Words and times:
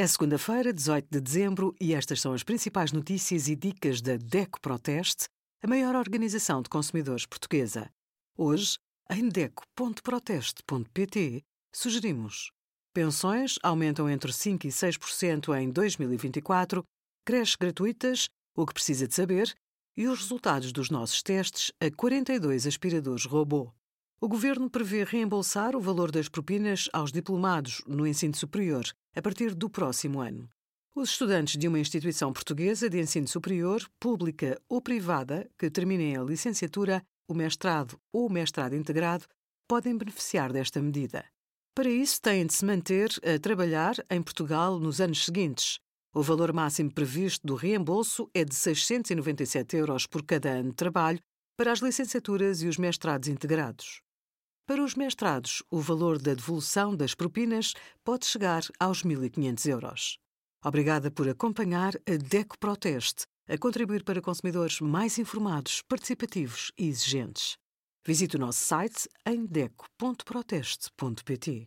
É 0.00 0.06
segunda-feira, 0.06 0.72
18 0.72 1.08
de 1.10 1.20
dezembro, 1.20 1.74
e 1.80 1.92
estas 1.92 2.20
são 2.20 2.32
as 2.32 2.44
principais 2.44 2.92
notícias 2.92 3.48
e 3.48 3.56
dicas 3.56 4.00
da 4.00 4.16
DECO 4.16 4.60
Proteste, 4.60 5.26
a 5.60 5.66
maior 5.66 5.96
organização 5.96 6.62
de 6.62 6.68
consumidores 6.68 7.26
portuguesa. 7.26 7.90
Hoje, 8.36 8.78
em 9.10 9.28
DECO.proteste.pt, 9.28 11.42
sugerimos: 11.74 12.52
pensões 12.94 13.58
aumentam 13.60 14.08
entre 14.08 14.30
5% 14.30 14.66
e 14.66 14.68
6% 14.68 15.60
em 15.60 15.68
2024, 15.68 16.84
creches 17.26 17.56
gratuitas, 17.56 18.28
o 18.56 18.64
que 18.64 18.74
precisa 18.74 19.08
de 19.08 19.16
saber 19.16 19.52
e 19.96 20.06
os 20.06 20.20
resultados 20.20 20.70
dos 20.70 20.90
nossos 20.90 21.24
testes 21.24 21.72
a 21.80 21.90
42 21.90 22.68
aspiradores 22.68 23.24
robô. 23.24 23.72
O 24.20 24.26
governo 24.26 24.68
prevê 24.68 25.04
reembolsar 25.04 25.76
o 25.76 25.80
valor 25.80 26.10
das 26.10 26.28
propinas 26.28 26.88
aos 26.92 27.12
diplomados 27.12 27.84
no 27.86 28.04
ensino 28.04 28.34
superior 28.34 28.84
a 29.14 29.22
partir 29.22 29.54
do 29.54 29.70
próximo 29.70 30.20
ano. 30.20 30.50
Os 30.92 31.10
estudantes 31.10 31.56
de 31.56 31.68
uma 31.68 31.78
instituição 31.78 32.32
portuguesa 32.32 32.90
de 32.90 32.98
ensino 32.98 33.28
superior, 33.28 33.80
pública 34.00 34.60
ou 34.68 34.82
privada, 34.82 35.48
que 35.56 35.70
terminem 35.70 36.16
a 36.16 36.22
licenciatura, 36.24 37.00
o 37.28 37.34
mestrado 37.34 37.96
ou 38.12 38.26
o 38.26 38.32
mestrado 38.32 38.74
integrado, 38.74 39.24
podem 39.68 39.96
beneficiar 39.96 40.52
desta 40.52 40.82
medida. 40.82 41.24
Para 41.72 41.88
isso, 41.88 42.20
têm 42.20 42.44
de 42.44 42.54
se 42.54 42.64
manter 42.64 43.10
a 43.22 43.38
trabalhar 43.38 43.94
em 44.10 44.20
Portugal 44.20 44.80
nos 44.80 45.00
anos 45.00 45.24
seguintes. 45.24 45.78
O 46.12 46.22
valor 46.22 46.52
máximo 46.52 46.92
previsto 46.92 47.46
do 47.46 47.54
reembolso 47.54 48.28
é 48.34 48.44
de 48.44 48.56
697 48.56 49.76
euros 49.76 50.08
por 50.08 50.24
cada 50.24 50.48
ano 50.48 50.70
de 50.70 50.74
trabalho 50.74 51.20
para 51.56 51.70
as 51.70 51.78
licenciaturas 51.78 52.62
e 52.62 52.66
os 52.66 52.78
mestrados 52.78 53.28
integrados. 53.28 54.00
Para 54.68 54.84
os 54.84 54.94
mestrados, 54.94 55.64
o 55.70 55.80
valor 55.80 56.20
da 56.20 56.34
devolução 56.34 56.94
das 56.94 57.14
propinas 57.14 57.72
pode 58.04 58.26
chegar 58.26 58.62
aos 58.78 59.02
1.500 59.02 59.66
euros. 59.66 60.18
Obrigada 60.62 61.10
por 61.10 61.26
acompanhar 61.26 61.94
a 62.06 62.16
DECO 62.18 62.58
Proteste, 62.58 63.24
a 63.48 63.56
contribuir 63.56 64.04
para 64.04 64.20
consumidores 64.20 64.78
mais 64.82 65.18
informados, 65.18 65.80
participativos 65.88 66.70
e 66.76 66.86
exigentes. 66.86 67.56
Visite 68.06 68.36
o 68.36 68.38
nosso 68.38 68.58
site 68.58 69.08
em 69.24 69.46
deco.proteste.pt. 69.46 71.66